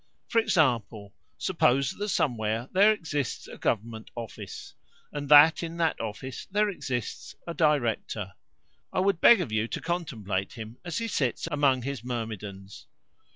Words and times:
For 0.29 0.39
example, 0.41 1.13
suppose 1.37 1.91
that 1.91 2.09
somewhere 2.09 2.67
there 2.73 2.91
exists 2.91 3.47
a 3.47 3.55
government 3.59 4.09
office, 4.15 4.73
and 5.13 5.29
that 5.29 5.61
in 5.61 5.77
that 5.77 6.01
office 6.01 6.47
there 6.49 6.69
exists 6.69 7.35
a 7.45 7.53
director. 7.53 8.33
I 8.91 8.99
would 8.99 9.21
beg 9.21 9.41
of 9.41 9.51
you 9.51 9.67
to 9.67 9.79
contemplate 9.79 10.53
him 10.53 10.77
as 10.83 10.97
he 10.97 11.07
sits 11.07 11.47
among 11.51 11.83
his 11.83 12.03
myrmidons. 12.03 12.87